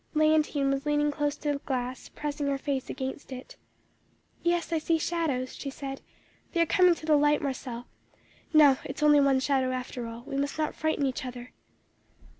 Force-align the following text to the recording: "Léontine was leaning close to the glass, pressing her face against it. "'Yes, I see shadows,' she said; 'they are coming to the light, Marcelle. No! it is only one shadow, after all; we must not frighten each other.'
"Léontine 0.15 0.71
was 0.73 0.87
leaning 0.87 1.11
close 1.11 1.35
to 1.35 1.53
the 1.53 1.59
glass, 1.59 2.09
pressing 2.09 2.47
her 2.47 2.57
face 2.57 2.89
against 2.89 3.31
it. 3.31 3.55
"'Yes, 4.41 4.73
I 4.73 4.79
see 4.79 4.97
shadows,' 4.97 5.53
she 5.55 5.69
said; 5.69 6.01
'they 6.53 6.61
are 6.61 6.65
coming 6.65 6.95
to 6.95 7.05
the 7.05 7.15
light, 7.15 7.39
Marcelle. 7.39 7.85
No! 8.51 8.79
it 8.83 8.95
is 8.97 9.03
only 9.03 9.19
one 9.21 9.39
shadow, 9.39 9.71
after 9.71 10.07
all; 10.07 10.23
we 10.25 10.37
must 10.37 10.57
not 10.57 10.73
frighten 10.73 11.05
each 11.05 11.23
other.' 11.23 11.51